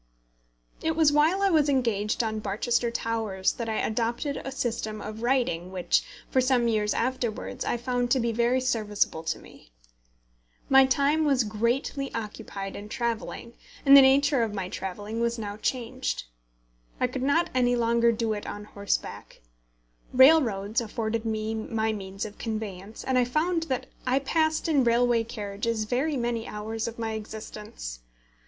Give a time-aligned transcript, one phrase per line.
[0.81, 5.21] It was while I was engaged on Barchester Towers that I adopted a system of
[5.21, 9.69] writing which, for some years afterwards, I found to be very serviceable to me.
[10.69, 13.53] My time was greatly occupied in travelling,
[13.85, 16.23] and the nature of my travelling was now changed.
[16.99, 19.41] I could not any longer do it on horseback.
[20.13, 25.23] Railroads afforded me my means of conveyance, and I found that I passed in railway
[25.25, 27.99] carriages very many hours of my existence.